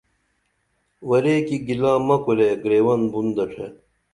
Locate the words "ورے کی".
1.09-1.57